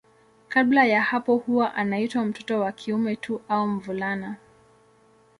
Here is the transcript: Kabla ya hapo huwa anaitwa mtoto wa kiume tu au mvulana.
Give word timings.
Kabla 0.47 0.85
ya 0.85 1.01
hapo 1.01 1.35
huwa 1.37 1.75
anaitwa 1.75 2.25
mtoto 2.25 2.59
wa 2.59 2.71
kiume 2.71 3.15
tu 3.15 3.41
au 3.49 3.67
mvulana. 3.67 4.35